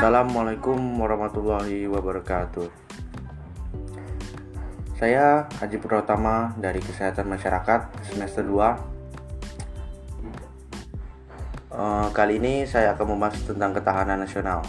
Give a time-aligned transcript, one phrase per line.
[0.00, 2.72] Assalamualaikum warahmatullahi wabarakatuh.
[4.96, 8.80] Saya Haji Purwatama dari Kesehatan Masyarakat semester 2.
[11.68, 14.64] Eh, kali ini saya akan membahas tentang ketahanan nasional.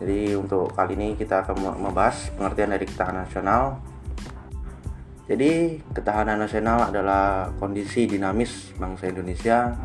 [0.00, 3.84] Jadi untuk kali ini kita akan membahas pengertian dari ketahanan nasional.
[5.28, 9.76] Jadi ketahanan nasional adalah kondisi dinamis bangsa Indonesia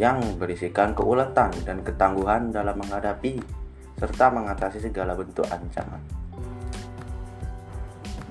[0.00, 3.63] yang berisikan keuletan dan ketangguhan dalam menghadapi
[3.98, 6.02] serta mengatasi segala bentuk ancaman.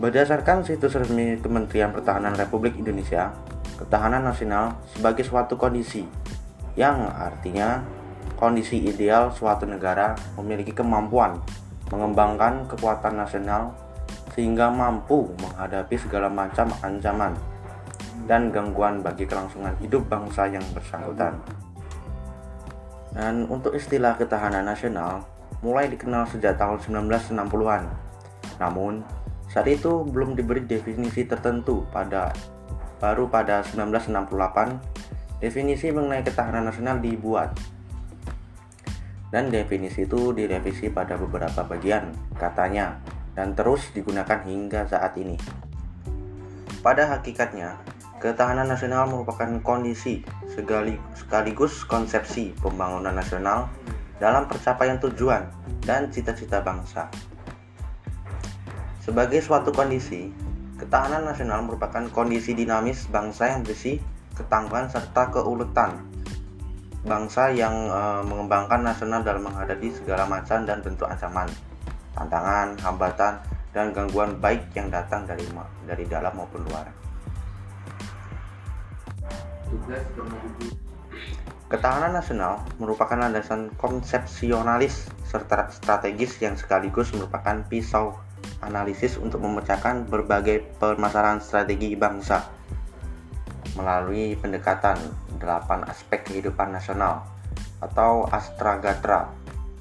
[0.02, 3.30] Berdasarkan situs resmi Kementerian Pertahanan Republik Indonesia,
[3.78, 6.04] ketahanan nasional sebagai suatu kondisi
[6.74, 7.86] yang artinya
[8.36, 11.38] kondisi ideal suatu negara memiliki kemampuan
[11.94, 13.70] mengembangkan kekuatan nasional
[14.34, 17.38] sehingga mampu menghadapi segala macam ancaman
[18.26, 21.38] dan gangguan bagi kelangsungan hidup bangsa yang bersangkutan.
[23.14, 25.22] Dan untuk istilah ketahanan nasional
[25.64, 27.84] mulai dikenal sejak tahun 1960-an.
[28.60, 29.02] Namun,
[29.48, 32.36] saat itu belum diberi definisi tertentu pada
[33.00, 37.56] baru pada 1968 definisi mengenai ketahanan nasional dibuat.
[39.32, 43.02] Dan definisi itu direvisi pada beberapa bagian katanya
[43.34, 45.40] dan terus digunakan hingga saat ini.
[46.86, 47.80] Pada hakikatnya,
[48.24, 50.24] Ketahanan nasional merupakan kondisi
[50.56, 53.68] sekaligus konsepsi pembangunan nasional
[54.22, 55.50] dalam percapaian tujuan
[55.86, 57.10] dan cita-cita bangsa.
[59.04, 60.32] Sebagai suatu kondisi,
[60.80, 64.00] ketahanan nasional merupakan kondisi dinamis bangsa yang berisi
[64.34, 66.14] ketangguhan serta keuletan
[67.04, 71.52] bangsa yang e, mengembangkan nasional dalam menghadapi segala macam dan bentuk ancaman,
[72.16, 73.44] tantangan, hambatan,
[73.76, 75.44] dan gangguan baik yang datang dari
[75.84, 76.88] dari dalam maupun luar.
[81.74, 88.14] Ketahanan nasional merupakan landasan konsepsionalis serta strategis yang sekaligus merupakan pisau
[88.62, 92.46] analisis untuk memecahkan berbagai permasalahan strategi bangsa
[93.74, 95.02] melalui pendekatan
[95.42, 97.26] delapan aspek kehidupan nasional
[97.82, 99.34] atau astragatra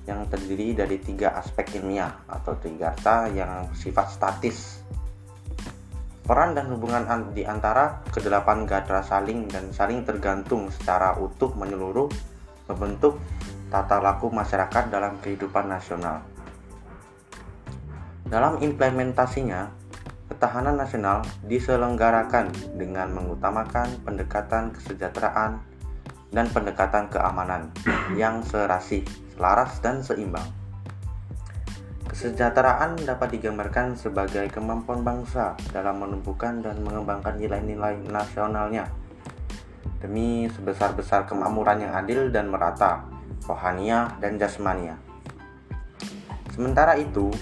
[0.09, 2.97] yang terdiri dari tiga aspek ilmiah atau tiga
[3.37, 4.81] yang bersifat statis
[6.23, 7.03] Peran dan hubungan
[7.35, 12.07] di antara kedelapan gatra saling dan saling tergantung secara utuh menyeluruh
[12.71, 13.19] membentuk
[13.75, 16.23] tata laku masyarakat dalam kehidupan nasional.
[18.23, 19.75] Dalam implementasinya,
[20.31, 25.59] ketahanan nasional diselenggarakan dengan mengutamakan pendekatan kesejahteraan
[26.31, 27.75] dan pendekatan keamanan
[28.15, 29.03] yang serasi,
[29.35, 30.62] selaras, dan seimbang.
[32.13, 38.85] Kesejahteraan dapat digambarkan sebagai kemampuan bangsa dalam menumbuhkan dan mengembangkan nilai-nilai nasionalnya
[39.97, 43.09] demi sebesar-besar kemakmuran yang adil dan merata,
[43.49, 45.01] rohania dan jasmania.
[46.53, 47.33] Sementara itu,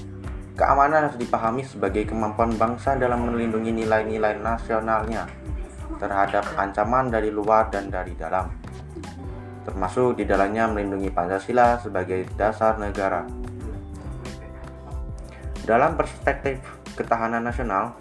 [0.55, 5.27] keamanan harus dipahami sebagai kemampuan bangsa dalam melindungi nilai-nilai nasionalnya
[5.99, 8.47] terhadap ancaman dari luar dan dari dalam,
[9.67, 13.50] termasuk di dalamnya melindungi Pancasila sebagai dasar negara
[15.69, 16.61] dalam perspektif
[16.97, 17.97] ketahanan nasional,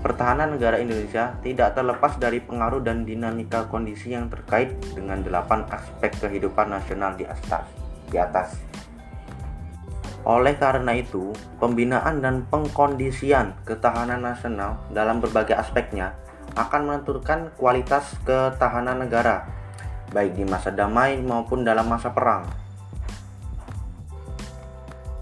[0.00, 6.12] pertahanan negara Indonesia tidak terlepas dari pengaruh dan dinamika kondisi yang terkait dengan delapan aspek
[6.20, 7.64] kehidupan nasional di atas.
[8.08, 8.56] Di atas.
[10.24, 16.16] Oleh karena itu, pembinaan dan pengkondisian ketahanan nasional dalam berbagai aspeknya
[16.56, 19.44] akan menentukan kualitas ketahanan negara,
[20.16, 22.63] baik di masa damai maupun dalam masa perang.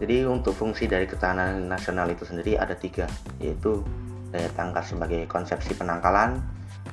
[0.03, 3.07] Jadi untuk fungsi dari ketahanan nasional itu sendiri ada tiga,
[3.39, 3.87] yaitu
[4.35, 6.43] daya tangkal sebagai konsepsi penangkalan,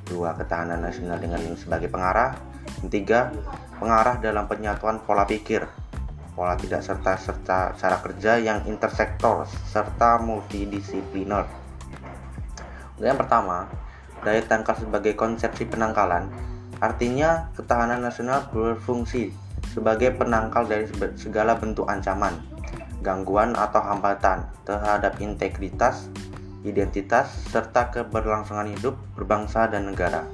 [0.05, 2.37] dua ketahanan nasional dengan sebagai pengarah,
[2.77, 3.33] dan tiga
[3.81, 5.65] pengarah dalam penyatuan pola pikir,
[6.37, 11.49] pola tidak serta serta cara kerja yang intersektor serta multidisipliner.
[13.01, 13.73] Yang pertama,
[14.21, 16.29] daya tangkal sebagai konsepsi penangkalan
[16.77, 19.33] artinya ketahanan nasional berfungsi
[19.73, 20.87] sebagai penangkal dari
[21.19, 22.48] segala bentuk ancaman
[22.99, 26.11] gangguan atau hambatan terhadap integritas,
[26.67, 30.27] identitas, serta keberlangsungan hidup berbangsa dan negara.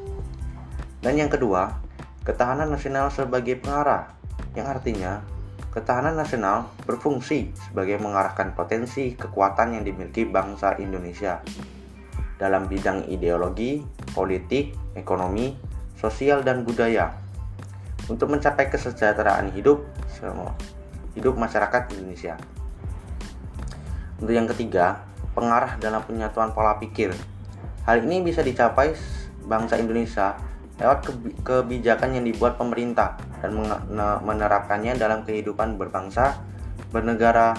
[1.01, 1.77] Dan yang kedua,
[2.25, 4.09] ketahanan nasional sebagai pengarah,
[4.57, 5.21] yang artinya
[5.69, 11.43] ketahanan nasional berfungsi sebagai mengarahkan potensi kekuatan yang dimiliki bangsa Indonesia
[12.39, 13.83] dalam bidang ideologi,
[14.15, 15.55] politik, ekonomi,
[15.99, 17.11] sosial, dan budaya
[18.07, 20.55] untuk mencapai kesejahteraan hidup semua
[21.15, 22.35] hidup masyarakat Indonesia.
[24.21, 25.03] Untuk yang ketiga,
[25.35, 27.11] pengarah dalam penyatuan pola pikir.
[27.83, 28.95] Hal ini bisa dicapai
[29.45, 30.35] bangsa Indonesia
[30.75, 31.07] lewat
[31.43, 33.55] kebijakan yang dibuat pemerintah dan
[34.23, 36.35] menerapkannya dalam kehidupan berbangsa
[36.95, 37.55] bernegara,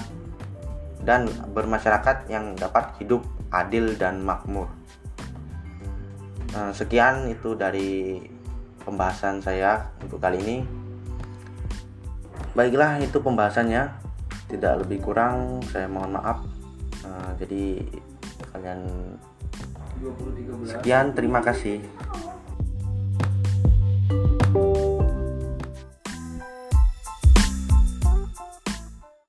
[1.05, 3.23] dan bermasyarakat yang dapat hidup
[3.53, 4.67] adil dan makmur.
[6.57, 8.25] Eh, sekian itu dari
[8.83, 10.59] pembahasan saya untuk kali ini.
[12.57, 14.06] Baiklah, itu pembahasannya.
[14.47, 16.47] Tidak lebih kurang, saya mohon maaf.
[17.03, 17.63] Eh, jadi
[18.55, 18.81] kalian
[20.67, 21.83] sekian, terima kasih.